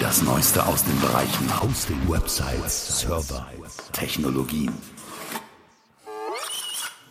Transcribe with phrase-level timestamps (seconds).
[0.00, 3.46] Das Neueste aus den Bereichen Hosting, Websites, Server,
[3.92, 4.72] Technologien.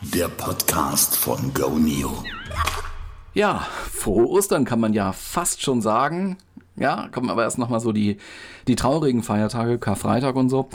[0.02, 2.24] Der Podcast von GoNeo.
[3.36, 6.38] Ja, frohe Ostern kann man ja fast schon sagen.
[6.78, 8.18] Ja, kommen aber erst nochmal so die,
[8.68, 10.70] die traurigen Feiertage, Karfreitag und so.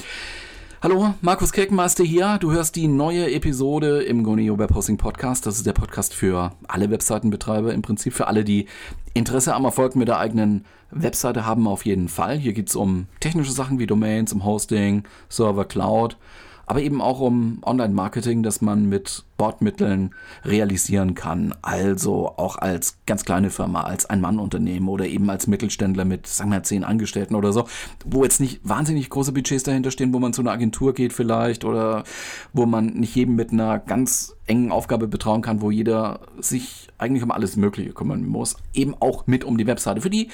[0.85, 2.37] Hallo, Markus Kirkenmeister hier.
[2.37, 5.47] Du hörst die neue Episode im Goneo Web Hosting Podcast.
[5.47, 8.67] Das ist der Podcast für alle Webseitenbetreiber, im Prinzip für alle, die
[9.15, 12.37] Interesse am Erfolg mit der eigenen Webseite haben, auf jeden Fall.
[12.37, 16.19] Hier geht es um technische Sachen wie Domains, um Hosting, Server, Cloud
[16.67, 20.15] aber eben auch um Online-Marketing, das man mit Bordmitteln
[20.45, 21.55] realisieren kann.
[21.63, 26.63] Also auch als ganz kleine Firma, als Ein-Mann-Unternehmen oder eben als Mittelständler mit, sagen wir,
[26.63, 27.67] zehn Angestellten oder so,
[28.05, 31.65] wo jetzt nicht wahnsinnig große Budgets dahinter stehen, wo man zu einer Agentur geht vielleicht
[31.65, 32.05] oder
[32.53, 37.23] wo man nicht jedem mit einer ganz engen Aufgabe betrauen kann, wo jeder sich eigentlich
[37.23, 38.57] um alles Mögliche kümmern muss.
[38.73, 40.01] Eben auch mit um die Webseite.
[40.01, 40.29] Für die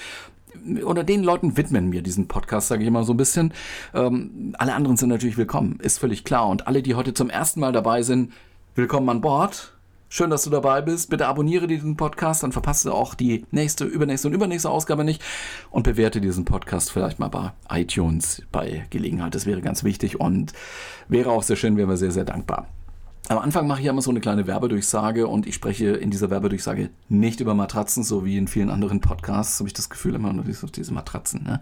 [0.84, 3.52] oder den Leuten widmen wir diesen Podcast, sage ich immer so ein bisschen.
[3.94, 6.48] Ähm, alle anderen sind natürlich willkommen, ist völlig klar.
[6.48, 8.32] Und alle, die heute zum ersten Mal dabei sind,
[8.74, 9.72] willkommen an Bord.
[10.12, 11.08] Schön, dass du dabei bist.
[11.08, 15.22] Bitte abonniere diesen Podcast, dann verpasst du auch die nächste, übernächste und übernächste Ausgabe nicht.
[15.70, 19.36] Und bewerte diesen Podcast vielleicht mal bei iTunes bei Gelegenheit.
[19.36, 20.52] Das wäre ganz wichtig und
[21.06, 22.66] wäre auch sehr schön, wären wir sehr, sehr dankbar.
[23.30, 26.90] Am Anfang mache ich immer so eine kleine Werbedurchsage und ich spreche in dieser Werbedurchsage
[27.08, 30.44] nicht über Matratzen, so wie in vielen anderen Podcasts, habe ich das Gefühl immer nur
[30.46, 31.44] diese, Matratzen.
[31.44, 31.60] Ne?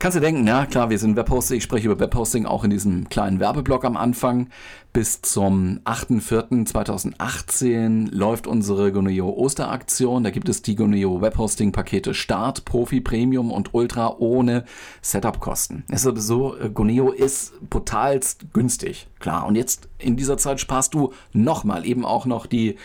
[0.00, 3.10] Kannst du denken, ja klar, wir sind Webhosting, ich spreche über Webhosting auch in diesem
[3.10, 4.48] kleinen Werbeblock am Anfang.
[4.94, 10.24] Bis zum 8.4.2018 läuft unsere Goneo Osteraktion.
[10.24, 14.64] Da gibt es die Goneo Webhosting Pakete Start, Profi, Premium und Ultra ohne
[15.02, 15.84] Setup-Kosten.
[15.90, 19.44] Es ist so, Goneo ist brutalst günstig, klar.
[19.44, 22.76] Und jetzt in dieser Zeit sparst du nochmal eben auch noch die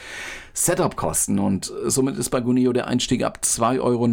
[0.54, 4.10] Setup-Kosten und somit ist bei Goneo der Einstieg ab 2,99 Euro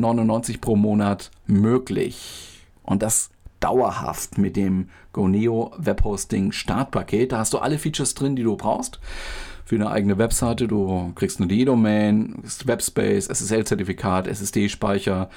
[0.61, 2.52] pro Monat möglich.
[2.83, 3.30] Und das
[3.61, 7.33] dauerhaft mit dem Goneo Webhosting Startpaket.
[7.33, 9.00] Da hast du alle Features drin, die du brauchst
[9.72, 10.69] für eine eigene Webseite.
[10.69, 15.31] Du kriegst eine D-Domain, Webspace, SSL-Zertifikat, SSD-Speicher,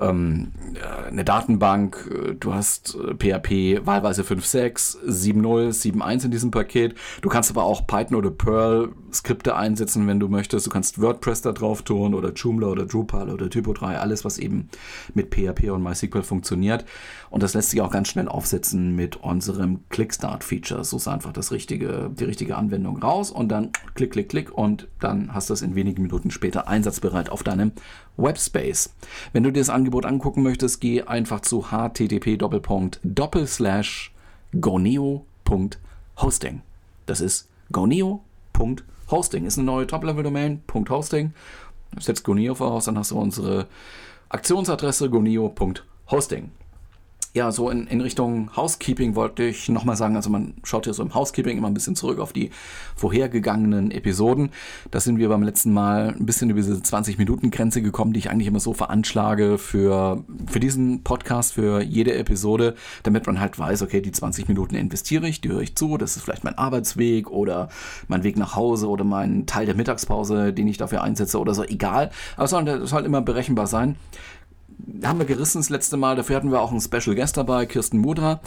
[0.00, 2.36] ähm, äh, eine Datenbank.
[2.38, 6.94] Du hast PHP äh, wahlweise 5.6, 7.0, 7.1 in diesem Paket.
[7.22, 10.66] Du kannst aber auch Python oder Perl Skripte einsetzen, wenn du möchtest.
[10.66, 14.68] Du kannst WordPress da drauf tun oder Joomla oder Drupal oder Typo3, alles, was eben
[15.12, 16.84] mit PHP und MySQL funktioniert.
[17.32, 20.84] Und das lässt sich auch ganz schnell aufsetzen mit unserem Clickstart-Feature.
[20.84, 24.86] So ist einfach das richtige, die richtige Anwendung raus und dann klick, klick, klick und
[25.00, 27.72] dann hast du es in wenigen Minuten später einsatzbereit auf deinem
[28.18, 28.94] Webspace.
[29.32, 32.36] Wenn du dir das Angebot angucken möchtest, geh einfach zu http
[34.60, 36.60] goneo.hosting.
[37.06, 39.46] Das ist goneo.hosting.
[39.46, 40.60] Ist eine neue Top-Level-Domain,
[40.90, 41.32] .hosting.
[41.98, 43.68] Setzt Goneo voraus, dann hast du unsere
[44.28, 46.50] Aktionsadresse goneo.hosting
[47.34, 51.02] ja, so in, in Richtung Housekeeping wollte ich nochmal sagen, also man schaut hier so
[51.02, 52.50] im Housekeeping immer ein bisschen zurück auf die
[52.94, 54.50] vorhergegangenen Episoden.
[54.90, 58.48] Da sind wir beim letzten Mal ein bisschen über diese 20-Minuten-Grenze gekommen, die ich eigentlich
[58.48, 64.02] immer so veranschlage für, für diesen Podcast, für jede Episode, damit man halt weiß, okay,
[64.02, 67.70] die 20 Minuten investiere ich, die höre ich zu, das ist vielleicht mein Arbeitsweg oder
[68.08, 71.64] mein Weg nach Hause oder mein Teil der Mittagspause, den ich dafür einsetze oder so,
[71.64, 72.10] egal.
[72.36, 73.96] Aber es soll, soll immer berechenbar sein
[75.04, 76.16] haben wir gerissen das letzte Mal.
[76.16, 78.40] Dafür hatten wir auch einen Special Guest dabei, Kirsten Mudra.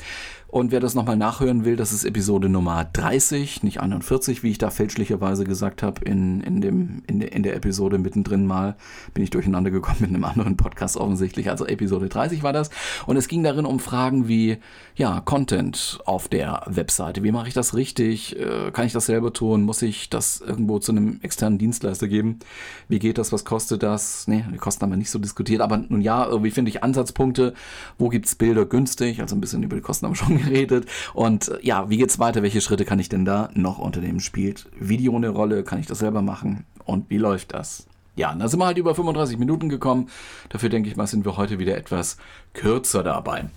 [0.56, 4.58] Und wer das nochmal nachhören will, das ist Episode Nummer 30, nicht 41, wie ich
[4.58, 8.78] da fälschlicherweise gesagt habe in, in, in, de, in der Episode mittendrin mal.
[9.14, 11.50] Bin ich durcheinander gekommen mit einem anderen Podcast offensichtlich.
[11.50, 12.70] Also Episode 30 war das.
[13.06, 14.60] Und es ging darin um Fragen wie,
[14.96, 17.22] ja, Content auf der Webseite.
[17.24, 18.40] Wie mache ich das richtig?
[18.40, 19.64] Äh, kann ich das selber tun?
[19.64, 22.40] Muss ich das irgendwo zu einem externen Dienstleister geben?
[22.88, 23.34] Wie geht das?
[23.34, 24.26] Was kostet das?
[24.28, 25.60] Nee, die Kosten haben wir nicht so diskutiert.
[25.60, 27.54] Aber nun ja, irgendwie finde ich Ansatzpunkte.
[27.98, 29.20] Wo gibt's Bilder günstig?
[29.22, 30.86] Also ein bisschen über die Kosten haben wir schon geredet.
[31.14, 32.44] Und äh, ja, wie geht's weiter?
[32.44, 34.20] Welche Schritte kann ich denn da noch unternehmen?
[34.20, 35.64] Spielt Video eine Rolle?
[35.64, 36.66] Kann ich das selber machen?
[36.86, 37.88] Und wie läuft das?
[38.16, 40.10] Ja, da sind wir halt über 35 Minuten gekommen.
[40.50, 42.18] Dafür denke ich mal, sind wir heute wieder etwas
[42.54, 43.50] kürzer dabei.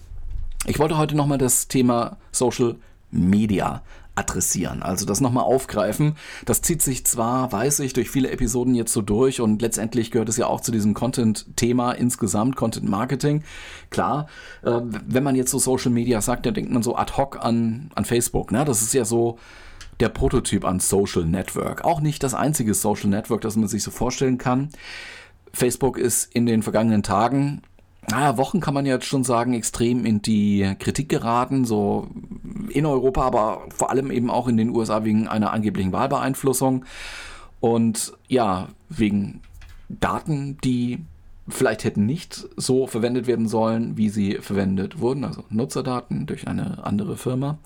[0.67, 2.77] Ich wollte heute nochmal das Thema Social
[3.11, 3.83] Media
[4.19, 6.17] adressieren, also das nochmal aufgreifen.
[6.45, 10.29] Das zieht sich zwar, weiß ich, durch viele Episoden jetzt so durch und letztendlich gehört
[10.29, 13.45] es ja auch zu diesem Content-Thema insgesamt, Content Marketing.
[13.91, 14.27] Klar,
[14.63, 17.91] äh, wenn man jetzt so Social Media sagt, dann denkt man so ad hoc an,
[17.95, 18.51] an Facebook.
[18.51, 18.65] Ne?
[18.65, 19.39] Das ist ja so
[20.01, 21.85] der Prototyp an Social Network.
[21.85, 24.71] Auch nicht das einzige Social Network, das man sich so vorstellen kann.
[25.53, 27.63] Facebook ist in den vergangenen Tagen
[28.11, 32.09] naja, Wochen kann man jetzt schon sagen, extrem in die Kritik geraten, so
[32.71, 36.85] in Europa, aber vor allem eben auch in den USA wegen einer angeblichen Wahlbeeinflussung
[37.61, 39.41] und ja, wegen
[39.89, 41.01] Daten, die
[41.49, 46.85] vielleicht hätten nicht so verwendet werden sollen, wie sie verwendet wurden, also Nutzerdaten durch eine
[46.85, 47.59] andere Firma.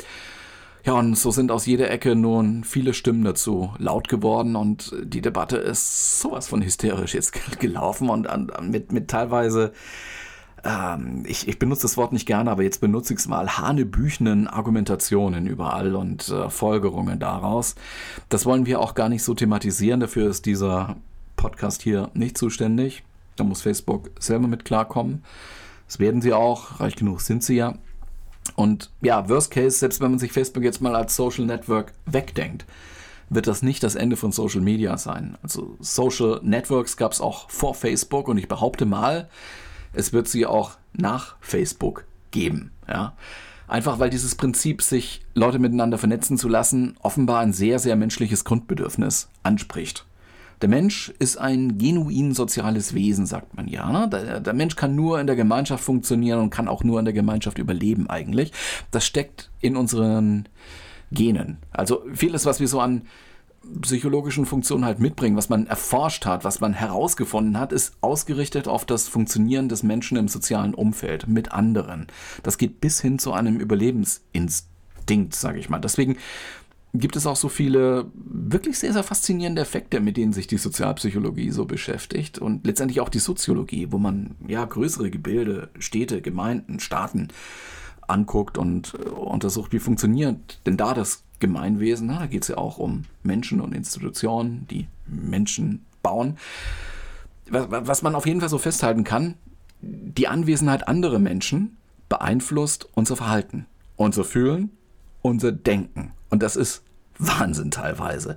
[0.85, 5.21] Ja, und so sind aus jeder Ecke nun viele Stimmen dazu laut geworden und die
[5.21, 8.29] Debatte ist sowas von hysterisch jetzt gelaufen und
[8.63, 9.73] mit, mit teilweise,
[10.65, 14.47] ähm, ich, ich benutze das Wort nicht gerne, aber jetzt benutze ich es mal, hanebüchenen
[14.47, 17.75] Argumentationen überall und äh, Folgerungen daraus.
[18.29, 20.97] Das wollen wir auch gar nicht so thematisieren, dafür ist dieser
[21.37, 23.03] Podcast hier nicht zuständig.
[23.37, 25.25] Da muss Facebook selber mit klarkommen.
[25.89, 27.79] Das werden sie auch, reich genug sind sie ja.
[28.55, 32.67] Und ja, Worst Case, selbst wenn man sich Facebook jetzt mal als Social Network wegdenkt,
[33.31, 35.39] wird das nicht das Ende von Social Media sein.
[35.43, 39.29] Also Social Networks gab es auch vor Facebook und ich behaupte mal,
[39.93, 42.73] es wird sie auch nach Facebook geben.
[42.89, 43.15] Ja?
[43.69, 48.45] Einfach weil dieses Prinzip, sich Leute miteinander vernetzen zu lassen, offenbar ein sehr, sehr menschliches
[48.45, 50.05] Grundbedürfnis anspricht.
[50.61, 53.91] Der Mensch ist ein genuin soziales Wesen, sagt man ja.
[53.91, 54.09] Ne?
[54.09, 57.15] Der, der, Mensch kann nur in der Gemeinschaft funktionieren und kann auch nur in der
[57.15, 58.53] Gemeinschaft überleben eigentlich.
[58.93, 60.49] Das steckt in unseren
[61.11, 61.57] Genen.
[61.73, 63.03] Also vieles, was wir so an
[63.81, 68.85] psychologischen Funktionen halt mitbringen, was man erforscht hat, was man herausgefunden hat, ist ausgerichtet auf
[68.85, 72.07] das Funktionieren des Menschen im sozialen Umfeld mit anderen.
[72.43, 75.79] Das geht bis hin zu einem Überlebensinstinkt, sage ich mal.
[75.79, 76.17] Deswegen
[76.95, 81.51] gibt es auch so viele wirklich sehr, sehr faszinierende Effekte, mit denen sich die Sozialpsychologie
[81.51, 87.29] so beschäftigt und letztendlich auch die Soziologie, wo man ja größere Gebilde, Städte, Gemeinden, Staaten
[88.09, 92.09] anguckt und äh, untersucht, wie funktioniert denn da das Gemeinwesen.
[92.09, 96.39] Da geht es ja auch um Menschen und Institutionen, die Menschen bauen.
[97.51, 99.35] Was, was man auf jeden Fall so festhalten kann,
[99.81, 101.77] die Anwesenheit anderer Menschen
[102.09, 103.67] beeinflusst unser Verhalten,
[103.97, 104.71] unser Fühlen,
[105.21, 106.13] unser Denken.
[106.31, 106.85] Und das ist
[107.19, 108.37] Wahnsinn teilweise.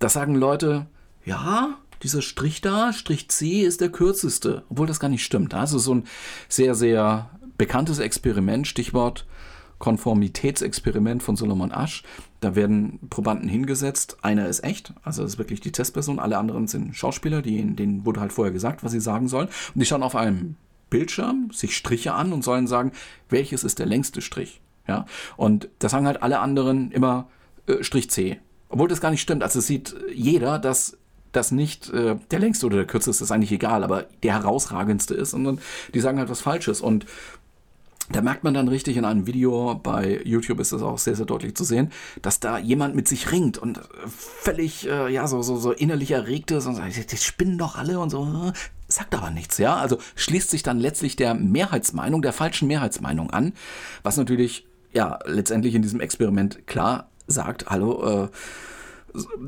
[0.00, 0.86] Das sagen Leute,
[1.24, 5.54] ja, dieser Strich da, Strich C ist der kürzeste, obwohl das gar nicht stimmt.
[5.54, 6.04] Also so ein
[6.48, 9.26] sehr, sehr bekanntes Experiment, Stichwort
[9.80, 12.04] Konformitätsexperiment von Solomon Asch.
[12.40, 14.16] Da werden Probanden hingesetzt.
[14.22, 16.18] Einer ist echt, also das ist wirklich die Testperson.
[16.18, 19.48] Alle anderen sind Schauspieler, die, denen wurde halt vorher gesagt, was sie sagen sollen.
[19.74, 20.56] Und die schauen auf einem
[20.88, 22.92] Bildschirm sich Striche an und sollen sagen,
[23.28, 24.60] welches ist der längste Strich.
[24.88, 25.06] Ja?
[25.36, 27.28] Und das sagen halt alle anderen immer
[27.66, 28.40] äh, Strich C.
[28.68, 29.42] Obwohl das gar nicht stimmt.
[29.42, 30.96] Also es sieht jeder, dass
[31.32, 35.30] das nicht äh, der längste oder der kürzeste ist eigentlich egal, aber der herausragendste ist,
[35.30, 35.60] sondern
[35.94, 36.80] die sagen halt was Falsches.
[36.80, 37.06] Und
[38.12, 41.26] da merkt man dann richtig in einem Video, bei YouTube ist das auch sehr, sehr
[41.26, 41.90] deutlich zu sehen,
[42.22, 46.50] dass da jemand mit sich ringt und völlig, äh, ja, so, so, so innerlich erregt
[46.50, 48.52] ist und sagt, die spinnen doch alle und so,
[48.88, 49.76] sagt aber nichts, ja.
[49.76, 53.52] Also schließt sich dann letztlich der Mehrheitsmeinung, der falschen Mehrheitsmeinung an,
[54.02, 58.28] was natürlich ja letztendlich in diesem Experiment klar sagt, hallo, äh,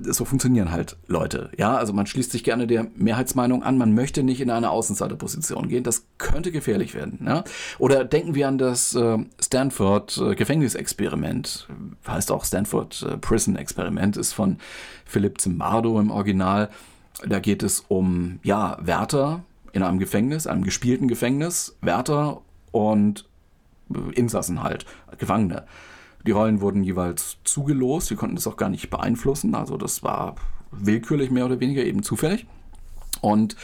[0.03, 1.50] so funktionieren halt Leute.
[1.56, 5.69] Ja, also man schließt sich gerne der Mehrheitsmeinung an, man möchte nicht in eine Außenseiterposition
[5.69, 5.85] gehen.
[5.85, 7.20] Das könnte gefährlich werden.
[7.26, 7.44] Ja?
[7.79, 11.69] Oder denken wir an das äh, Stanford äh.
[12.06, 14.58] Heißt auch Stanford äh, Prison Experiment, ist von
[15.05, 16.70] Philipp Zimbardo im Original.
[17.26, 22.40] Da geht es um, ja, Wärter in einem Gefängnis, einem gespielten Gefängnis, Wärter
[22.73, 23.26] und
[24.14, 24.87] Insassen halt,
[25.19, 25.64] Gefangene.
[26.26, 30.37] Die Rollen wurden jeweils zugelost, wir konnten das auch gar nicht beeinflussen, also das war
[30.70, 32.46] willkürlich mehr oder weniger eben zufällig.
[33.20, 33.56] Und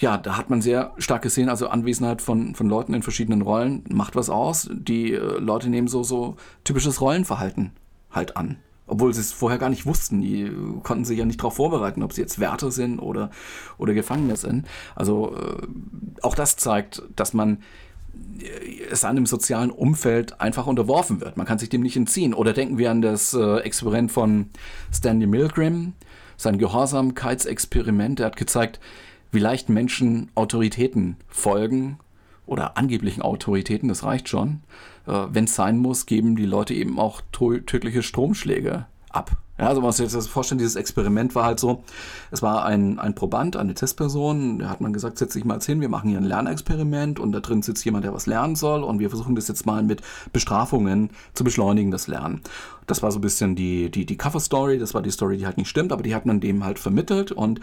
[0.00, 3.84] ja, da hat man sehr stark gesehen, also Anwesenheit von, von Leuten in verschiedenen Rollen
[3.90, 4.68] macht was aus.
[4.72, 7.72] Die äh, Leute nehmen so, so typisches Rollenverhalten
[8.10, 8.56] halt an.
[8.86, 10.20] Obwohl sie es vorher gar nicht wussten.
[10.20, 10.50] Die
[10.82, 13.30] konnten sich ja nicht darauf vorbereiten, ob sie jetzt Wärter sind oder,
[13.78, 14.66] oder Gefangene sind.
[14.96, 15.66] Also äh,
[16.22, 17.58] auch das zeigt, dass man
[18.90, 21.36] es einem sozialen Umfeld einfach unterworfen wird.
[21.36, 22.34] Man kann sich dem nicht entziehen.
[22.34, 24.50] Oder denken wir an das äh, Experiment von
[24.92, 25.92] Stanley Milgram,
[26.36, 28.18] sein Gehorsamkeitsexperiment.
[28.20, 28.80] Er hat gezeigt,
[29.32, 31.98] wie leicht Menschen Autoritäten folgen
[32.46, 34.60] oder angeblichen Autoritäten, das reicht schon.
[35.06, 39.36] Äh, Wenn es sein muss, geben die Leute eben auch tödliche Stromschläge ab.
[39.60, 41.84] Ja, also man muss sich das vorstellen, dieses Experiment war halt so,
[42.30, 45.66] es war ein, ein Proband, eine Testperson, da hat man gesagt, setz dich mal jetzt
[45.66, 48.82] hin, wir machen hier ein Lernexperiment und da drin sitzt jemand, der was lernen soll
[48.82, 50.00] und wir versuchen das jetzt mal mit
[50.32, 52.40] Bestrafungen zu beschleunigen, das Lernen.
[52.86, 55.58] Das war so ein bisschen die, die, die Cover-Story, das war die Story, die halt
[55.58, 57.60] nicht stimmt, aber die hat man dem halt vermittelt und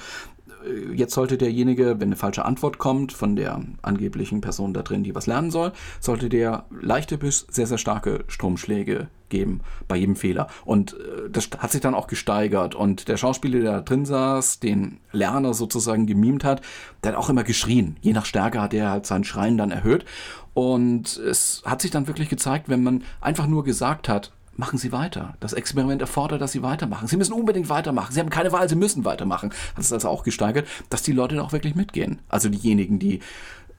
[0.94, 5.16] jetzt sollte derjenige, wenn eine falsche Antwort kommt von der angeblichen Person da drin, die
[5.16, 10.48] was lernen soll, sollte der leichte bis sehr, sehr starke Stromschläge geben bei jedem Fehler.
[10.66, 12.76] Und äh, das hat sich dann auch gesteigert.
[12.76, 16.62] Und der Schauspieler, der da drin saß, den Lerner sozusagen gemimt hat,
[17.04, 17.98] der hat auch immer geschrien.
[18.02, 20.06] Je nach Stärke hat er halt sein Schreien dann erhöht.
[20.54, 24.92] Und es hat sich dann wirklich gezeigt, wenn man einfach nur gesagt hat, machen Sie
[24.92, 25.36] weiter.
[25.40, 27.08] Das Experiment erfordert, dass Sie weitermachen.
[27.08, 28.14] Sie müssen unbedingt weitermachen.
[28.14, 29.52] Sie haben keine Wahl, Sie müssen weitermachen.
[29.76, 32.20] Das ist also auch gesteigert, dass die Leute auch wirklich mitgehen.
[32.28, 33.22] Also diejenigen, die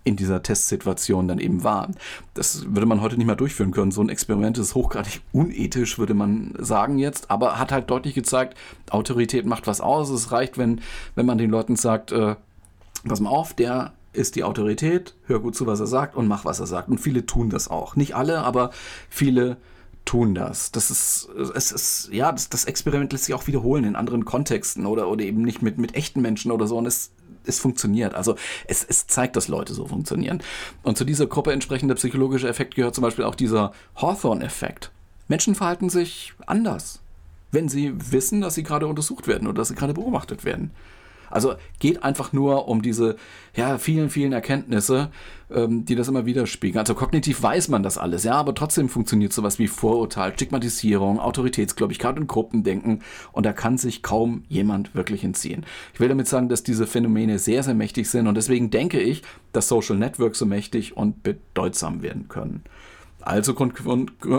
[0.04, 1.94] in dieser Testsituation dann eben waren.
[2.32, 3.90] Das würde man heute nicht mehr durchführen können.
[3.90, 8.56] So ein Experiment ist hochgradig unethisch, würde man sagen jetzt, aber hat halt deutlich gezeigt,
[8.88, 10.08] Autorität macht was aus.
[10.08, 10.80] Es reicht, wenn,
[11.14, 12.37] wenn man den Leuten sagt, äh,
[13.06, 16.44] pass mal auf, der ist die Autorität, hör gut zu, was er sagt und mach,
[16.47, 16.88] was er sagt.
[16.88, 17.94] Und viele tun das auch.
[17.94, 18.70] Nicht alle, aber
[19.11, 19.58] viele
[20.08, 20.72] tun das.
[20.72, 24.86] Das ist, es ist, ja, das, das Experiment lässt sich auch wiederholen in anderen Kontexten
[24.86, 26.78] oder, oder eben nicht mit, mit echten Menschen oder so.
[26.78, 27.12] Und es,
[27.44, 28.14] es funktioniert.
[28.14, 28.34] Also
[28.66, 30.42] es, es zeigt, dass Leute so funktionieren.
[30.82, 34.92] Und zu dieser Gruppe entsprechender psychologischer Effekt gehört zum Beispiel auch dieser Hawthorne-Effekt.
[35.28, 37.00] Menschen verhalten sich anders,
[37.52, 40.70] wenn sie wissen, dass sie gerade untersucht werden oder dass sie gerade beobachtet werden.
[41.30, 43.16] Also geht einfach nur um diese
[43.54, 45.11] ja, vielen, vielen Erkenntnisse,
[45.50, 46.78] ähm, die das immer widerspiegeln.
[46.78, 52.18] Also kognitiv weiß man das alles, ja, aber trotzdem funktioniert sowas wie Vorurteil, Stigmatisierung, Autoritätsgläubigkeit
[52.18, 55.64] und Gruppendenken und da kann sich kaum jemand wirklich entziehen.
[55.94, 59.23] Ich will damit sagen, dass diese Phänomene sehr, sehr mächtig sind und deswegen denke ich,
[59.52, 62.62] dass Social Networks so mächtig und bedeutsam werden können.
[63.20, 63.75] Also Grund,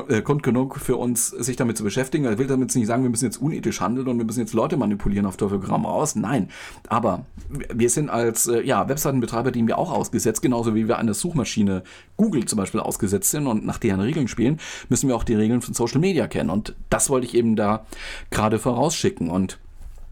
[0.07, 2.25] äh, Grund genug für uns, sich damit zu beschäftigen.
[2.25, 4.77] Er will damit nicht sagen, wir müssen jetzt unethisch handeln und wir müssen jetzt Leute
[4.77, 6.15] manipulieren auf Teufel Gramm raus.
[6.15, 6.49] Nein,
[6.87, 11.13] aber wir sind als äh, ja, Webseitenbetreiber dem wir auch ausgesetzt, genauso wie wir einer
[11.13, 11.83] Suchmaschine
[12.15, 15.61] Google zum Beispiel ausgesetzt sind und nach deren Regeln spielen, müssen wir auch die Regeln
[15.61, 16.49] von Social Media kennen.
[16.49, 17.85] Und das wollte ich eben da
[18.31, 19.29] gerade vorausschicken.
[19.29, 19.59] Und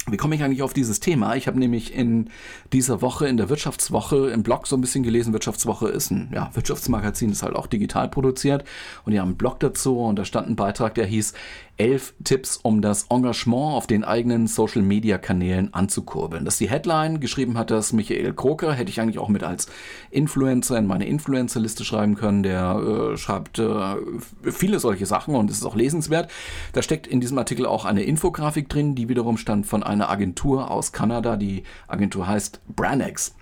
[0.09, 1.35] wie komme ich eigentlich auf dieses Thema?
[1.35, 2.29] Ich habe nämlich in
[2.71, 5.33] dieser Woche, in der Wirtschaftswoche, im Blog so ein bisschen gelesen.
[5.33, 8.63] Wirtschaftswoche ist ein ja, Wirtschaftsmagazin, ist halt auch digital produziert.
[9.03, 11.33] Und die haben einen Blog dazu und da stand ein Beitrag, der hieß
[11.77, 16.43] elf Tipps, um das Engagement auf den eigenen Social-Media-Kanälen anzukurbeln.
[16.43, 19.67] Das ist die Headline, geschrieben hat das Michael Kroker, hätte ich eigentlich auch mit als
[20.09, 22.43] Influencer in meine Influencer-Liste schreiben können.
[22.43, 23.95] Der äh, schreibt äh,
[24.43, 26.31] viele solche Sachen und es ist auch lesenswert.
[26.73, 30.71] Da steckt in diesem Artikel auch eine Infografik drin, die wiederum stand von einer Agentur
[30.71, 31.37] aus Kanada.
[31.37, 33.35] Die Agentur heißt Branex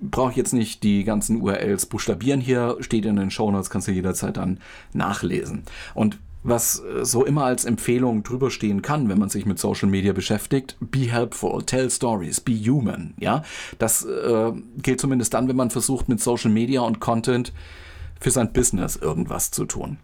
[0.00, 3.88] brauche ich jetzt nicht die ganzen URLs buchstabieren hier, steht in den Show Notes, kannst
[3.88, 4.60] du jederzeit dann
[4.92, 5.64] nachlesen.
[5.94, 9.88] Und was äh, so immer als Empfehlung drüber stehen kann, wenn man sich mit Social
[9.88, 10.76] Media beschäftigt.
[10.80, 13.14] Be helpful, tell stories, be human.
[13.18, 13.42] Ja,
[13.78, 14.52] das äh,
[14.82, 17.52] gilt zumindest dann, wenn man versucht, mit Social Media und Content
[18.20, 19.98] für sein Business irgendwas zu tun.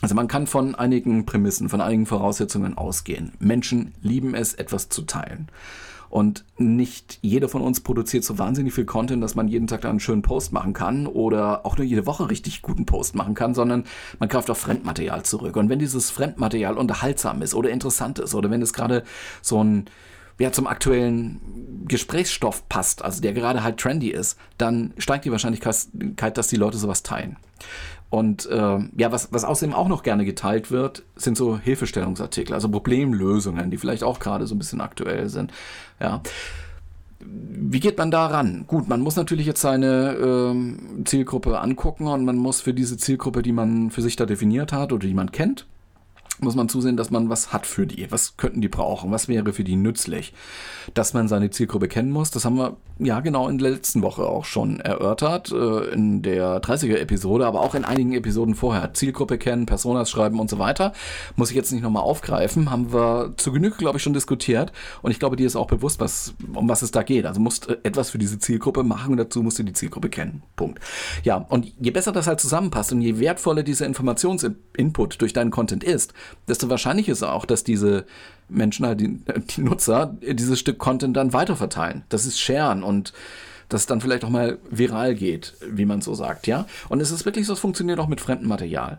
[0.00, 3.32] Also man kann von einigen Prämissen, von einigen Voraussetzungen ausgehen.
[3.40, 5.48] Menschen lieben es, etwas zu teilen.
[6.10, 9.90] Und nicht jeder von uns produziert so wahnsinnig viel Content, dass man jeden Tag da
[9.90, 13.54] einen schönen Post machen kann oder auch nur jede Woche richtig guten Post machen kann,
[13.54, 13.84] sondern
[14.18, 15.56] man greift auf Fremdmaterial zurück.
[15.56, 19.04] Und wenn dieses Fremdmaterial unterhaltsam ist oder interessant ist oder wenn es gerade
[19.42, 19.86] so ein
[20.38, 26.38] ja, zum aktuellen Gesprächsstoff passt, also der gerade halt trendy ist, dann steigt die Wahrscheinlichkeit,
[26.38, 27.36] dass die Leute sowas teilen.
[28.10, 32.68] Und äh, ja, was, was außerdem auch noch gerne geteilt wird, sind so Hilfestellungsartikel, also
[32.68, 35.52] Problemlösungen, die vielleicht auch gerade so ein bisschen aktuell sind.
[36.00, 36.22] Ja.
[37.20, 38.64] Wie geht man da ran?
[38.66, 43.42] Gut, man muss natürlich jetzt seine äh, Zielgruppe angucken und man muss für diese Zielgruppe,
[43.42, 45.66] die man für sich da definiert hat oder die man kennt,
[46.40, 48.10] muss man zusehen, dass man was hat für die.
[48.10, 49.10] Was könnten die brauchen?
[49.10, 50.32] Was wäre für die nützlich?
[50.94, 54.22] Dass man seine Zielgruppe kennen muss, das haben wir ja genau in der letzten Woche
[54.22, 58.94] auch schon erörtert, äh, in der 30er-Episode, aber auch in einigen Episoden vorher.
[58.94, 60.92] Zielgruppe kennen, Personas schreiben und so weiter.
[61.36, 64.72] Muss ich jetzt nicht nochmal aufgreifen, haben wir zu Genüge, glaube ich, schon diskutiert.
[65.02, 67.26] Und ich glaube, dir ist auch bewusst, was, um was es da geht.
[67.26, 70.42] Also musst etwas für diese Zielgruppe machen und dazu musst du die Zielgruppe kennen.
[70.56, 70.80] Punkt.
[71.24, 75.84] Ja, und je besser das halt zusammenpasst und je wertvoller dieser Informationsinput durch deinen Content
[75.84, 76.14] ist,
[76.46, 78.04] desto wahrscheinlicher ist auch, dass diese
[78.48, 79.20] Menschen, halt die,
[79.56, 82.02] die Nutzer, dieses Stück Content dann weiterverteilen.
[82.08, 83.12] Das ist Sharen und
[83.68, 86.66] dass es dann vielleicht auch mal viral geht, wie man so sagt, ja.
[86.88, 88.98] Und es ist wirklich so, es funktioniert auch mit fremdem Material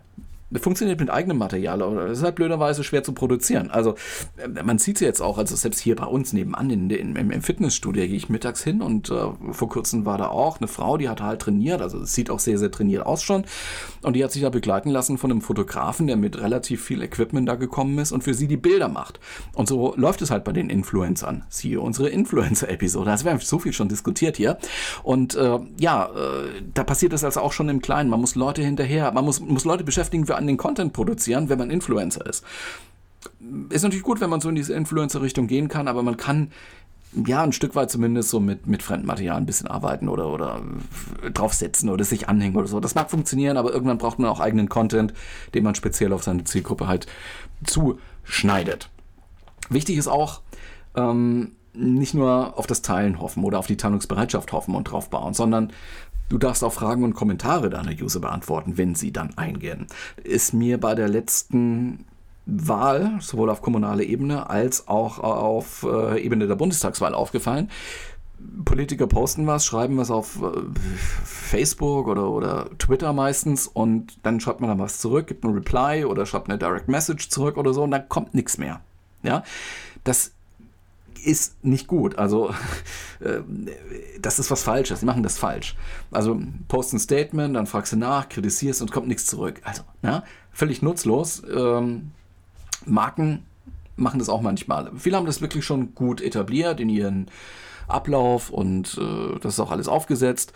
[0.58, 3.70] funktioniert mit eigenem Material, aber das ist halt blöderweise schwer zu produzieren.
[3.70, 3.94] Also
[4.36, 7.42] äh, man sieht es jetzt auch, also selbst hier bei uns nebenan in, in, im
[7.42, 9.14] Fitnessstudio gehe ich mittags hin und äh,
[9.52, 12.40] vor kurzem war da auch eine Frau, die hat halt trainiert, also es sieht auch
[12.40, 13.44] sehr, sehr trainiert aus schon
[14.02, 17.48] und die hat sich da begleiten lassen von einem Fotografen, der mit relativ viel Equipment
[17.48, 19.20] da gekommen ist und für sie die Bilder macht.
[19.54, 21.44] Und so läuft es halt bei den Influencern.
[21.48, 23.10] Siehe unsere Influencer-Episode.
[23.10, 24.58] Also wir haben so viel schon diskutiert hier
[25.02, 28.10] und äh, ja, äh, da passiert das also auch schon im Kleinen.
[28.10, 31.58] Man muss Leute hinterher, man muss, muss Leute beschäftigen für an den Content produzieren, wenn
[31.58, 32.44] man Influencer ist.
[33.68, 36.50] Ist natürlich gut, wenn man so in diese Influencer-Richtung gehen kann, aber man kann
[37.26, 40.60] ja, ein Stück weit zumindest so mit, mit Fremdmaterial ein bisschen arbeiten oder, oder
[41.32, 42.78] draufsetzen oder sich anhängen oder so.
[42.78, 45.12] Das mag funktionieren, aber irgendwann braucht man auch eigenen Content,
[45.54, 47.06] den man speziell auf seine Zielgruppe halt
[47.64, 48.90] zuschneidet.
[49.70, 50.42] Wichtig ist auch,
[50.94, 55.34] ähm, nicht nur auf das Teilen hoffen oder auf die Teilungsbereitschaft hoffen und drauf bauen,
[55.34, 55.72] sondern
[56.30, 59.88] Du darfst auch Fragen und Kommentare deiner User beantworten, wenn sie dann eingehen.
[60.22, 62.06] Ist mir bei der letzten
[62.46, 67.68] Wahl, sowohl auf kommunaler Ebene als auch auf äh, Ebene der Bundestagswahl aufgefallen.
[68.64, 70.60] Politiker posten was, schreiben was auf äh,
[71.24, 76.04] Facebook oder, oder Twitter meistens und dann schreibt man da was zurück, gibt ein Reply
[76.04, 78.80] oder schreibt eine Direct Message zurück oder so und dann kommt nichts mehr.
[79.24, 79.42] Ja,
[80.04, 80.32] das
[81.24, 82.18] ist nicht gut.
[82.18, 82.50] Also
[83.20, 83.40] äh,
[84.20, 85.00] das ist was Falsches.
[85.00, 85.76] Die machen das falsch.
[86.10, 89.60] Also post ein Statement, dann fragst du nach, kritisierst und kommt nichts zurück.
[89.64, 91.42] Also ja, völlig nutzlos.
[91.54, 92.12] Ähm,
[92.86, 93.44] Marken
[93.96, 94.90] machen das auch manchmal.
[94.96, 97.30] Viele haben das wirklich schon gut etabliert in ihren
[97.88, 100.52] Ablauf und äh, das ist auch alles aufgesetzt.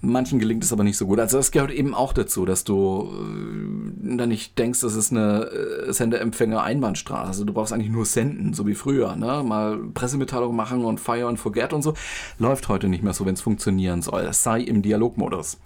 [0.00, 1.18] Manchen gelingt es aber nicht so gut.
[1.18, 5.46] Also das gehört eben auch dazu, dass du äh, dann nicht denkst, das ist eine
[5.46, 7.26] äh, Sendeempfänger-Einbahnstraße.
[7.26, 9.16] Also du brauchst eigentlich nur senden, so wie früher.
[9.16, 9.42] Ne?
[9.42, 11.94] Mal Pressemitteilung machen und Fire and Forget und so.
[12.38, 14.22] Läuft heute nicht mehr so, wenn es funktionieren soll.
[14.22, 15.58] Es sei im Dialogmodus.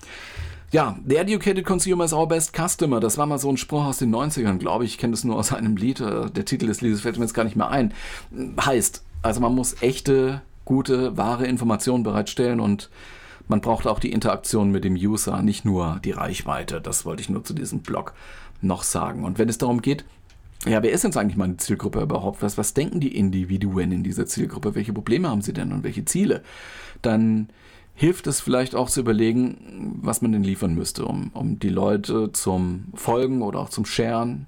[0.71, 3.01] Ja, The Educated Consumer is our best customer.
[3.01, 4.93] Das war mal so ein Spruch aus den 90ern, glaube ich.
[4.93, 6.01] Ich kenne das nur aus einem Lied.
[6.01, 7.93] Äh, der Titel des Liedes fällt mir jetzt gar nicht mehr ein.
[8.59, 12.89] Heißt, also man muss echte, gute, wahre Informationen bereitstellen und
[13.49, 16.81] man braucht auch die Interaktion mit dem User, nicht nur die Reichweite.
[16.81, 18.15] Das wollte ich nur zu diesem Blog
[18.61, 19.25] noch sagen.
[19.25, 20.05] Und wenn es darum geht,
[20.67, 22.41] ja, wer ist jetzt eigentlich meine Zielgruppe überhaupt?
[22.41, 24.75] Was, was denken die Individuen in dieser Zielgruppe?
[24.75, 26.43] Welche Probleme haben sie denn und welche Ziele?
[27.03, 27.49] Dann
[27.95, 32.31] hilft es vielleicht auch zu überlegen, was man denn liefern müsste, um, um die Leute
[32.33, 34.47] zum Folgen oder auch zum Sharen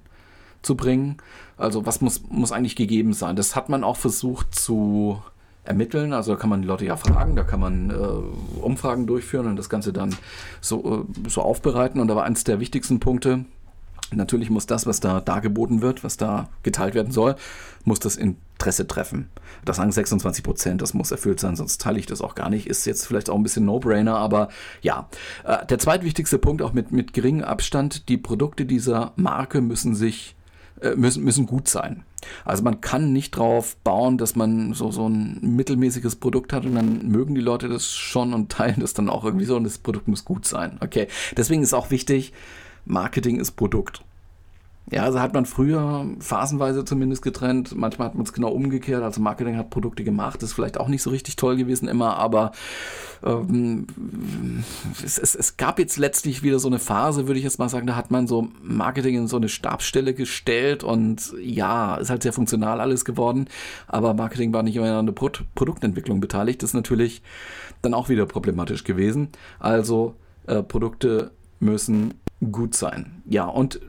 [0.61, 1.17] zu bringen.
[1.57, 3.35] Also was muss, muss eigentlich gegeben sein?
[3.35, 5.21] Das hat man auch versucht zu
[5.65, 6.13] ermitteln.
[6.13, 9.55] Also da kann man die Leute ja fragen, da kann man äh, Umfragen durchführen und
[9.55, 10.15] das Ganze dann
[10.61, 11.99] so, äh, so aufbereiten.
[11.99, 13.45] Und da war eines der wichtigsten Punkte,
[14.11, 17.35] Natürlich muss das, was da dargeboten wird, was da geteilt werden soll,
[17.85, 19.29] muss das Interesse treffen.
[19.65, 22.67] Das sagen 26 Prozent, das muss erfüllt sein, sonst teile ich das auch gar nicht.
[22.67, 24.49] Ist jetzt vielleicht auch ein bisschen No-Brainer, aber
[24.81, 25.09] ja.
[25.43, 30.35] Äh, der zweitwichtigste Punkt, auch mit, mit geringem Abstand, die Produkte dieser Marke müssen sich,
[30.95, 32.03] müssen, müssen gut sein.
[32.43, 36.75] Also man kann nicht drauf bauen, dass man so, so ein mittelmäßiges Produkt hat und
[36.75, 39.77] dann mögen die Leute das schon und teilen das dann auch irgendwie so und das
[39.77, 40.77] Produkt muss gut sein.
[40.81, 41.07] Okay.
[41.37, 42.33] Deswegen ist auch wichtig,
[42.85, 44.03] Marketing ist Produkt.
[44.91, 47.75] Ja, also hat man früher phasenweise zumindest getrennt.
[47.75, 49.01] Manchmal hat man es genau umgekehrt.
[49.01, 50.43] Also Marketing hat Produkte gemacht.
[50.43, 52.51] Ist vielleicht auch nicht so richtig toll gewesen immer, aber
[53.23, 53.87] ähm,
[55.03, 57.87] es, es, es, gab jetzt letztlich wieder so eine Phase, würde ich jetzt mal sagen,
[57.87, 62.33] da hat man so Marketing in so eine Stabsstelle gestellt und ja, ist halt sehr
[62.33, 63.47] funktional alles geworden,
[63.87, 66.61] aber Marketing war nicht immer an der Pro Produktentwicklung beteiligt.
[66.61, 67.23] Das ist natürlich
[67.81, 69.29] dann auch wieder problematisch gewesen.
[69.59, 72.13] Also äh, Produkte müssen
[72.51, 73.23] gut sein.
[73.25, 73.79] Ja, und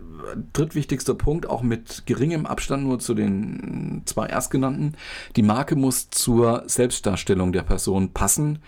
[0.53, 4.95] drittwichtigster Punkt, auch mit geringem Abstand nur zu den zwei erstgenannten,
[5.37, 8.61] die Marke muss zur Selbstdarstellung der Person passen,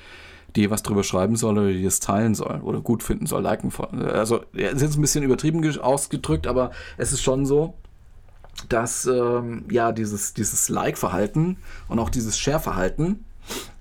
[0.57, 3.73] die was drüber schreiben soll oder die es teilen soll oder gut finden soll, liken.
[3.93, 7.75] Also es ist jetzt ein bisschen übertrieben ausgedrückt, aber es ist schon so,
[8.69, 13.25] dass ähm, ja dieses, dieses Like-Verhalten und auch dieses Share-Verhalten,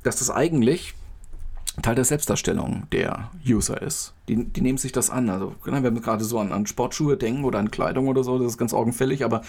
[0.04, 0.94] dass das eigentlich
[1.82, 4.14] Teil der Selbstdarstellung der User ist.
[4.28, 5.30] Die, die nehmen sich das an.
[5.30, 8.54] Also, wenn wir gerade so an, an, Sportschuhe denken oder an Kleidung oder so, das
[8.54, 9.42] ist ganz augenfällig, aber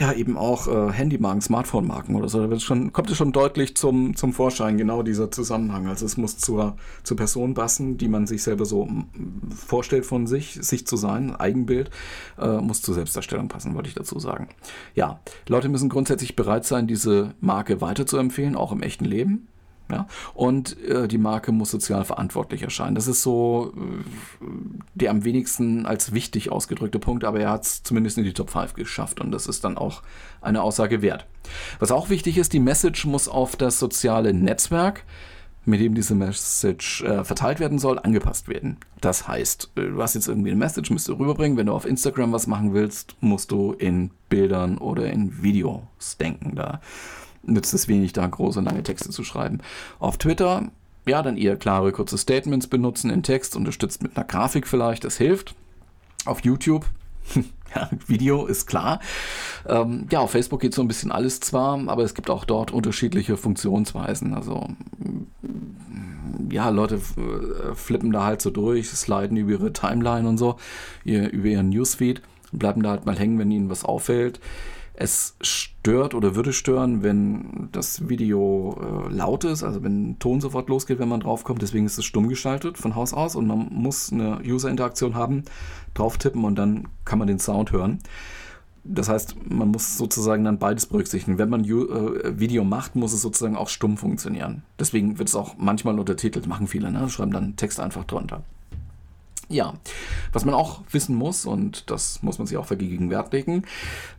[0.00, 4.16] ja, eben auch äh, Handymarken, Smartphone-Marken oder so, da schon, kommt es schon deutlich zum,
[4.16, 5.88] zum Vorschein, genau dieser Zusammenhang.
[5.88, 8.88] Also es muss zur, zur Person passen, die man sich selber so
[9.54, 11.90] vorstellt von sich, sich zu sein, Eigenbild,
[12.38, 14.48] äh, muss zur Selbstdarstellung passen, wollte ich dazu sagen.
[14.94, 19.48] Ja, Leute müssen grundsätzlich bereit sein, diese Marke weiterzuempfehlen, auch im echten Leben.
[19.90, 20.06] Ja?
[20.34, 22.94] Und äh, die Marke muss sozial verantwortlich erscheinen.
[22.94, 24.44] Das ist so äh,
[24.94, 28.50] der am wenigsten als wichtig ausgedrückte Punkt, aber er hat es zumindest in die Top
[28.50, 30.02] 5 geschafft und das ist dann auch
[30.40, 31.26] eine Aussage wert.
[31.78, 35.04] Was auch wichtig ist, die Message muss auf das soziale Netzwerk
[35.64, 38.78] mit dem diese Message äh, verteilt werden soll, angepasst werden.
[39.00, 41.58] Das heißt, äh, du hast jetzt irgendwie eine Message, musst du rüberbringen.
[41.58, 46.56] Wenn du auf Instagram was machen willst, musst du in Bildern oder in Videos denken.
[46.56, 46.80] Da
[47.42, 49.58] nützt es wenig, da große, lange Texte zu schreiben.
[49.98, 50.70] Auf Twitter,
[51.06, 55.16] ja, dann eher klare, kurze Statements benutzen in Text, unterstützt mit einer Grafik vielleicht, das
[55.16, 55.54] hilft.
[56.26, 56.84] Auf YouTube,
[57.74, 59.00] ja, Video ist klar.
[59.66, 62.70] Ähm, ja, auf Facebook geht so ein bisschen alles zwar, aber es gibt auch dort
[62.70, 64.34] unterschiedliche Funktionsweisen.
[64.34, 64.68] Also,
[66.50, 70.56] ja, Leute äh, flippen da halt so durch, sliden über ihre Timeline und so,
[71.04, 72.20] über ihren Newsfeed,
[72.52, 74.40] bleiben da halt mal hängen, wenn ihnen was auffällt.
[75.02, 78.76] Es stört oder würde stören, wenn das Video
[79.08, 81.62] äh, laut ist, also wenn Ton sofort losgeht, wenn man draufkommt.
[81.62, 85.44] Deswegen ist es stumm geschaltet von Haus aus und man muss eine User-Interaktion haben,
[85.94, 88.00] drauf tippen und dann kann man den Sound hören.
[88.84, 91.38] Das heißt, man muss sozusagen dann beides berücksichtigen.
[91.38, 94.64] Wenn man äh, Video macht, muss es sozusagen auch stumm funktionieren.
[94.78, 97.08] Deswegen wird es auch manchmal untertitelt, machen viele, ne?
[97.08, 98.42] schreiben dann Text einfach drunter.
[99.52, 99.74] Ja,
[100.32, 103.64] Was man auch wissen muss, und das muss man sich auch vergegenwärtigen,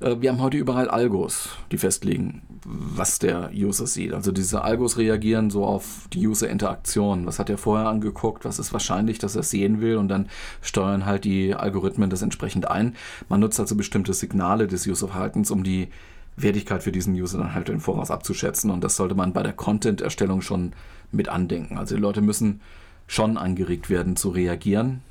[0.01, 4.13] äh, wir haben heute überall Algos, die festlegen, was der User sieht.
[4.13, 7.25] Also diese Algos reagieren so auf die User-Interaktion.
[7.25, 8.43] Was hat er vorher angeguckt?
[8.43, 9.95] Was ist wahrscheinlich, dass er sehen will?
[9.95, 10.27] Und dann
[10.61, 12.97] steuern halt die Algorithmen das entsprechend ein.
[13.29, 15.87] Man nutzt also bestimmte Signale des User-Verhaltens, um die
[16.35, 18.69] Wertigkeit für diesen User dann halt im Voraus abzuschätzen.
[18.69, 20.73] Und das sollte man bei der Content-Erstellung schon
[21.13, 21.77] mit andenken.
[21.77, 22.59] Also die Leute müssen
[23.07, 25.01] schon angeregt werden zu reagieren,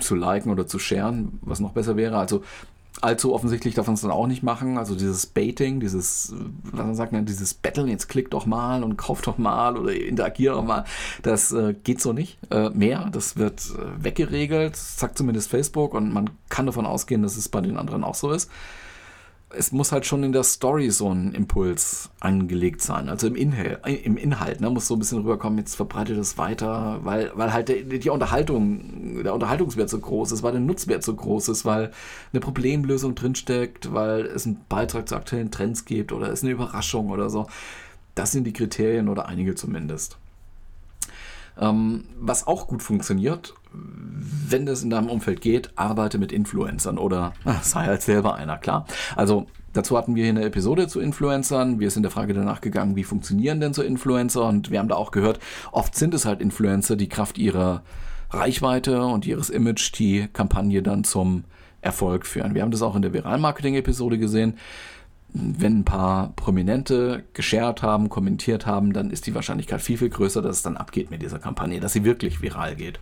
[0.00, 2.18] zu liken oder zu sharen, was noch besser wäre.
[2.18, 2.42] Also
[3.00, 4.78] allzu offensichtlich darf man es dann auch nicht machen.
[4.78, 9.22] Also dieses Baiting, dieses, was man sagt, dieses Betteln, jetzt klick doch mal und kauf
[9.22, 10.84] doch mal oder interagier doch mal,
[11.22, 13.08] das äh, geht so nicht äh, mehr.
[13.12, 17.60] Das wird äh, weggeregelt, sagt zumindest Facebook und man kann davon ausgehen, dass es bei
[17.60, 18.50] den anderen auch so ist
[19.52, 23.08] es muss halt schon in der Story so ein Impuls angelegt sein.
[23.08, 27.00] Also im Inhalt, im Inhalt ne, muss so ein bisschen rüberkommen, jetzt verbreitet es weiter,
[27.02, 31.14] weil, weil halt der, die Unterhaltung, der Unterhaltungswert so groß ist, weil der Nutzwert so
[31.14, 31.90] groß ist, weil
[32.32, 37.10] eine Problemlösung drinsteckt, weil es einen Beitrag zu aktuellen Trends gibt oder es eine Überraschung
[37.10, 37.46] oder so.
[38.14, 40.16] Das sind die Kriterien oder einige zumindest.
[41.60, 47.32] Ähm, was auch gut funktioniert, wenn das in deinem Umfeld geht, arbeite mit Influencern oder
[47.62, 48.86] sei halt selber einer, klar.
[49.14, 51.78] Also dazu hatten wir hier eine Episode zu Influencern.
[51.78, 54.46] Wir sind der Frage danach gegangen, wie funktionieren denn so Influencer?
[54.46, 55.38] Und wir haben da auch gehört,
[55.70, 57.82] oft sind es halt Influencer, die Kraft ihrer
[58.30, 61.44] Reichweite und ihres Image die Kampagne dann zum
[61.82, 62.54] Erfolg führen.
[62.54, 64.54] Wir haben das auch in der Viral-Marketing-Episode gesehen
[65.32, 70.42] wenn ein paar Prominente geshared haben, kommentiert haben, dann ist die Wahrscheinlichkeit viel, viel größer,
[70.42, 73.00] dass es dann abgeht mit dieser Kampagne, dass sie wirklich viral geht.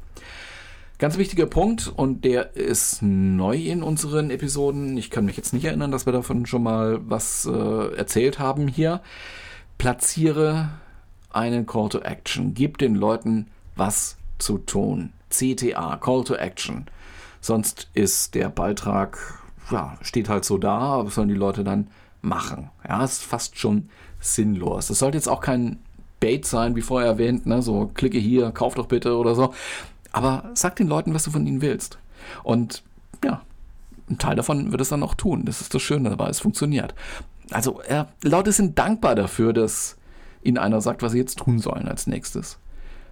[0.99, 4.97] Ganz wichtiger Punkt und der ist neu in unseren Episoden.
[4.97, 8.67] Ich kann mich jetzt nicht erinnern, dass wir davon schon mal was äh, erzählt haben
[8.67, 9.01] hier.
[9.79, 10.71] Platziere
[11.31, 12.53] einen Call to Action.
[12.53, 15.12] Gib den Leuten was zu tun.
[15.31, 16.87] CTA, Call to Action.
[17.41, 19.19] Sonst ist der Beitrag,
[19.71, 21.88] ja, steht halt so da, aber sollen die Leute dann
[22.21, 22.71] machen.
[22.87, 23.89] Ja, ist fast schon
[24.21, 24.89] sinnlos.
[24.89, 25.79] Das sollte jetzt auch kein
[26.21, 27.63] Bait sein, wie vorher erwähnt, ne?
[27.63, 29.55] so klicke hier, kauf doch bitte oder so.
[30.11, 31.99] Aber sag den Leuten, was du von ihnen willst.
[32.43, 32.83] Und
[33.25, 33.43] ja,
[34.11, 35.45] ein Teil davon wird es dann auch tun.
[35.45, 36.95] Das ist das Schöne dabei, es funktioniert.
[37.51, 39.97] Also äh, Leute sind dankbar dafür, dass
[40.43, 42.59] ihnen einer sagt, was sie jetzt tun sollen als nächstes.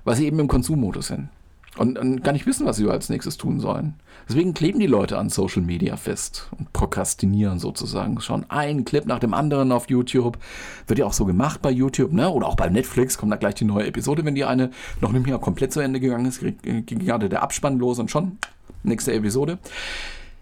[0.04, 1.28] Weil sie eben im Konsummodus sind
[1.78, 3.94] und, und gar nicht wissen, was sie als nächstes tun sollen.
[4.28, 8.20] Deswegen kleben die Leute an Social Media fest und prokrastinieren sozusagen.
[8.20, 10.38] Schauen einen Clip nach dem anderen auf YouTube.
[10.86, 12.28] Wird ja auch so gemacht bei YouTube, ne?
[12.30, 15.26] Oder auch bei Netflix kommt da gleich die neue Episode, wenn die eine noch nicht
[15.26, 18.38] mehr komplett zu Ende gegangen ist, ging gerade der Abspann los und schon
[18.82, 19.58] nächste Episode.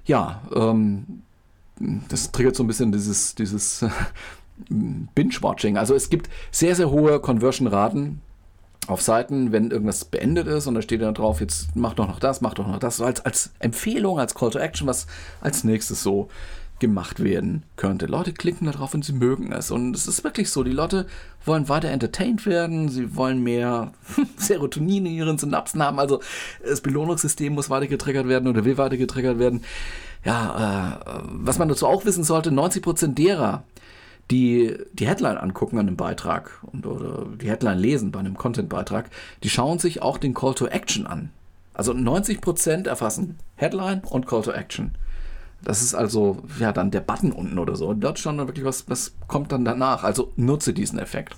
[0.07, 1.23] Ja, ähm,
[2.09, 3.85] das triggert so ein bisschen dieses, dieses
[4.69, 5.77] Binge-Watching.
[5.77, 8.21] Also es gibt sehr, sehr hohe Conversion-Raten
[8.87, 12.19] auf Seiten, wenn irgendwas beendet ist und da steht dann drauf, jetzt mach doch noch
[12.19, 15.07] das, mach doch noch das, so als, als Empfehlung, als Call to Action, was
[15.41, 16.29] als nächstes so
[16.81, 18.07] gemacht werden könnte.
[18.07, 19.71] Leute klicken da drauf und sie mögen es.
[19.71, 21.07] Und es ist wirklich so, die Leute
[21.45, 23.93] wollen weiter entertained werden, sie wollen mehr
[24.37, 26.21] Serotonin in ihren Synapsen haben, also
[26.63, 29.63] das Belohnungssystem muss weiter getriggert werden oder will weiter getriggert werden.
[30.25, 33.63] Ja, äh, was man dazu auch wissen sollte, 90% derer,
[34.31, 39.11] die die Headline angucken an einem Beitrag und, oder die Headline lesen bei einem Content-Beitrag,
[39.43, 41.31] die schauen sich auch den Call to Action an.
[41.75, 44.93] Also 90% erfassen Headline und Call to Action.
[45.63, 47.95] Das ist also ja dann der Button unten oder so.
[47.95, 50.05] Dort schon wirklich was, was kommt dann danach.
[50.05, 51.37] Also nutze diesen Effekt.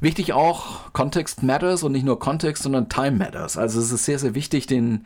[0.00, 3.56] Wichtig auch, Context matters und nicht nur Kontext, sondern Time matters.
[3.56, 5.04] Also es ist sehr, sehr wichtig, den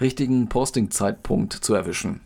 [0.00, 2.20] richtigen Posting-Zeitpunkt zu erwischen.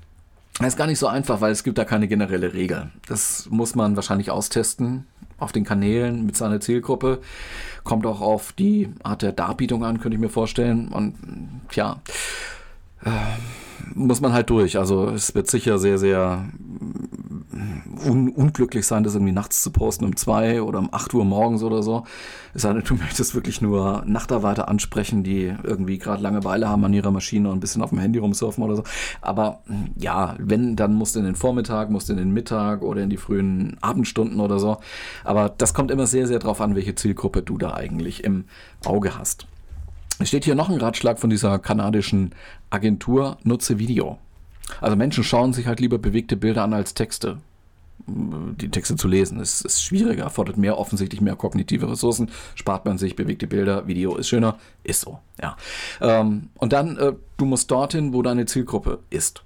[0.58, 2.90] Das ist gar nicht so einfach, weil es gibt da keine generelle Regel.
[3.08, 5.06] Das muss man wahrscheinlich austesten
[5.38, 7.20] auf den Kanälen mit seiner Zielgruppe.
[7.82, 10.88] Kommt auch auf die Art der Darbietung an, könnte ich mir vorstellen.
[10.88, 11.16] Und
[11.70, 12.00] tja,
[13.04, 13.10] äh,
[13.94, 14.78] muss man halt durch.
[14.78, 16.48] Also es wird sicher sehr, sehr
[18.06, 21.62] un unglücklich sein, das irgendwie nachts zu posten um zwei oder um acht Uhr morgens
[21.62, 22.04] oder so.
[22.52, 26.92] Es sei denn, du möchtest wirklich nur Nachtarbeiter ansprechen, die irgendwie gerade Langeweile haben an
[26.92, 28.84] ihrer Maschine und ein bisschen auf dem Handy rumsurfen oder so.
[29.20, 29.62] Aber
[29.96, 33.10] ja, wenn, dann musst du in den Vormittag, musst du in den Mittag oder in
[33.10, 34.78] die frühen Abendstunden oder so.
[35.24, 38.44] Aber das kommt immer sehr, sehr drauf an, welche Zielgruppe du da eigentlich im
[38.84, 39.46] Auge hast.
[40.20, 42.30] Es steht hier noch ein Ratschlag von dieser kanadischen
[42.70, 44.18] Agentur, nutze Video.
[44.80, 47.38] Also Menschen schauen sich halt lieber bewegte Bilder an als Texte.
[48.06, 52.98] Die Texte zu lesen ist, ist schwieriger, fordert mehr offensichtlich mehr kognitive Ressourcen, spart man
[52.98, 55.56] sich bewegte Bilder, Video ist schöner, ist so, ja.
[56.00, 59.42] Ähm, und dann, äh, du musst dorthin, wo deine Zielgruppe ist.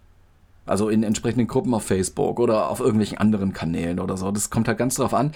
[0.68, 4.30] Also in entsprechenden Gruppen auf Facebook oder auf irgendwelchen anderen Kanälen oder so.
[4.30, 5.32] Das kommt halt ganz drauf an.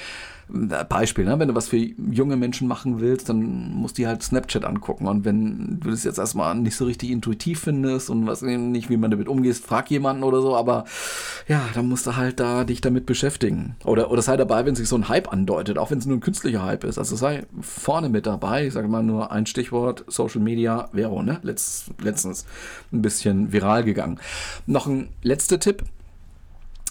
[0.89, 1.39] Beispiel, ne?
[1.39, 5.07] wenn du was für junge Menschen machen willst, dann musst du dir halt Snapchat angucken.
[5.07, 8.97] Und wenn du das jetzt erstmal nicht so richtig intuitiv findest und was nicht, wie
[8.97, 10.85] man damit umgeht, frag jemanden oder so, aber
[11.49, 13.77] ja, dann musst du halt da dich damit beschäftigen.
[13.85, 16.21] Oder, oder sei dabei, wenn sich so ein Hype andeutet, auch wenn es nur ein
[16.21, 16.99] künstlicher Hype ist.
[16.99, 18.67] Also sei vorne mit dabei.
[18.67, 21.39] Ich sage mal nur ein Stichwort, Social Media, Vero, ne?
[21.43, 22.45] Letz, letztens
[22.93, 24.19] ein bisschen viral gegangen.
[24.67, 25.85] Noch ein letzter Tipp.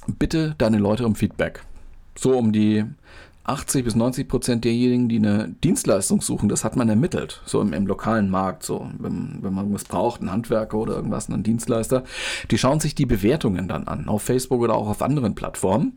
[0.08, 1.64] Bitte deine Leute um Feedback.
[2.16, 2.86] So um die
[3.44, 7.74] 80 bis 90 Prozent derjenigen, die eine Dienstleistung suchen, das hat man ermittelt, so im,
[7.74, 12.04] im lokalen Markt, so wenn, wenn man was braucht, ein Handwerker oder irgendwas, einen Dienstleister,
[12.52, 15.94] die schauen sich die Bewertungen dann an, auf Facebook oder auch auf anderen Plattformen.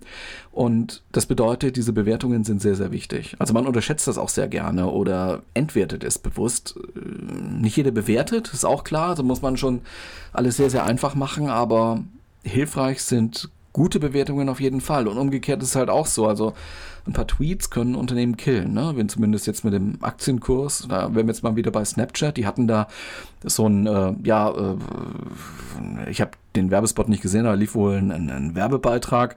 [0.52, 3.36] Und das bedeutet, diese Bewertungen sind sehr, sehr wichtig.
[3.38, 6.76] Also man unterschätzt das auch sehr gerne oder entwertet es bewusst.
[7.60, 9.82] Nicht jeder bewertet, ist auch klar, also muss man schon
[10.32, 12.02] alles sehr, sehr einfach machen, aber
[12.44, 15.08] hilfreich sind gute Bewertungen auf jeden Fall.
[15.08, 16.26] Und umgekehrt ist es halt auch so.
[16.26, 16.54] Also
[17.06, 18.92] ein paar Tweets können Unternehmen killen, ne?
[18.94, 22.46] Wenn zumindest jetzt mit dem Aktienkurs, da wären wir jetzt mal wieder bei Snapchat, die
[22.46, 22.88] hatten da
[23.42, 24.76] so ein, äh, ja, äh,
[26.08, 29.36] ich habe den Werbespot nicht gesehen, aber lief wohl ein, ein Werbebeitrag.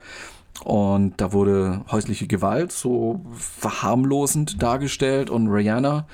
[0.64, 6.08] Und da wurde häusliche Gewalt so verharmlosend dargestellt und Rihanna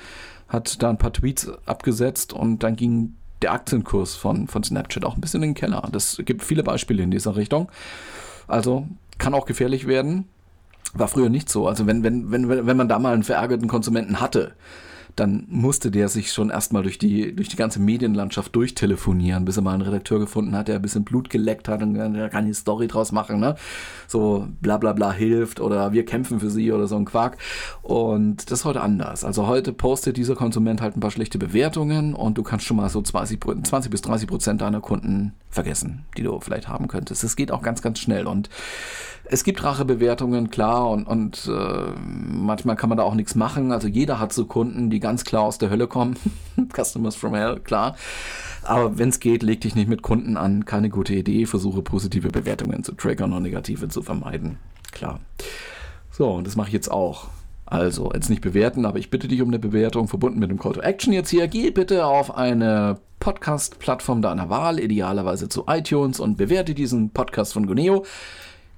[0.48, 5.16] hat da ein paar Tweets abgesetzt und dann ging der Aktienkurs von, von Snapchat auch
[5.16, 5.86] ein bisschen in den Keller.
[5.92, 7.70] Das gibt viele Beispiele in dieser Richtung.
[8.48, 10.28] Also kann auch gefährlich werden.
[10.94, 11.68] War früher nicht so.
[11.68, 14.54] Also wenn, wenn, wenn, wenn man da mal einen verärgerten Konsumenten hatte,
[15.16, 19.62] dann musste der sich schon erstmal durch die, durch die ganze Medienlandschaft durchtelefonieren, bis er
[19.62, 22.54] mal einen Redakteur gefunden hat, der ein bisschen Blut geleckt hat und der kann die
[22.54, 23.56] Story draus machen, ne?
[24.08, 27.38] So bla bla bla hilft oder wir kämpfen für sie oder so ein Quark.
[27.82, 29.24] Und das ist heute anders.
[29.24, 32.88] Also heute postet dieser Konsument halt ein paar schlechte Bewertungen und du kannst schon mal
[32.88, 37.22] so 20, 20 bis 30 Prozent deiner Kunden vergessen, die du vielleicht haben könntest.
[37.22, 38.50] Es geht auch ganz, ganz schnell und
[39.26, 43.72] es gibt Rachebewertungen, klar, und, und äh, manchmal kann man da auch nichts machen.
[43.72, 46.16] Also jeder hat so Kunden, die ganz klar aus der Hölle kommen.
[46.74, 47.96] Customers from Hell, klar.
[48.62, 50.64] Aber wenn es geht, leg dich nicht mit Kunden an.
[50.64, 51.46] Keine gute Idee.
[51.46, 54.58] Versuche positive Bewertungen zu triggern und negative zu vermeiden.
[54.92, 55.20] Klar.
[56.10, 57.28] So, und das mache ich jetzt auch.
[57.66, 60.74] Also, jetzt nicht bewerten, aber ich bitte dich um eine Bewertung verbunden mit dem Call
[60.74, 61.48] to Action jetzt hier.
[61.48, 67.66] Geh bitte auf eine Podcast-Plattform deiner Wahl, idealerweise zu iTunes und bewerte diesen Podcast von
[67.66, 68.04] Guneo.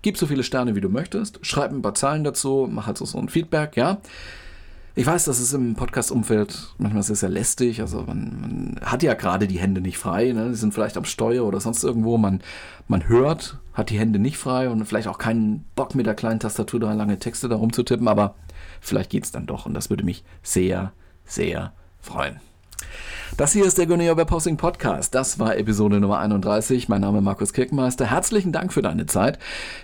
[0.07, 1.45] Gib so viele Sterne, wie du möchtest.
[1.45, 2.69] Schreib ein paar Zahlen dazu.
[2.71, 3.99] Mach halt so ein Feedback, ja.
[4.95, 7.81] Ich weiß, das ist im Podcast-Umfeld manchmal sehr, sehr lästig.
[7.81, 10.31] Also man, man hat ja gerade die Hände nicht frei.
[10.31, 10.51] Ne?
[10.51, 12.19] Die sind vielleicht am Steuer oder sonst irgendwo.
[12.19, 12.41] Man,
[12.87, 16.39] man hört, hat die Hände nicht frei und vielleicht auch keinen Bock mit der kleinen
[16.39, 18.07] Tastatur da lange Texte da rumzutippen.
[18.07, 18.37] Aber
[18.81, 20.93] vielleicht geht es dann doch und das würde mich sehr,
[21.25, 22.39] sehr freuen.
[23.37, 25.15] Das hier ist der Guneo Web Hosting Podcast.
[25.15, 26.89] Das war Episode Nummer 31.
[26.89, 28.07] Mein Name ist Markus Kirkenmeister.
[28.07, 29.39] Herzlichen Dank für deine Zeit.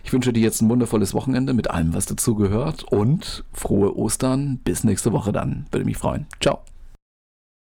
[0.04, 4.58] Ich wünsche dir jetzt ein wundervolles Wochenende mit allem, was dazugehört und frohe Ostern.
[4.64, 5.66] Bis nächste Woche dann.
[5.70, 6.26] Würde mich freuen.
[6.40, 6.60] Ciao.